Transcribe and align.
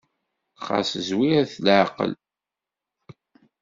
Xas 0.65 0.89
zwiret 1.07 1.53
leɛqel. 1.65 2.11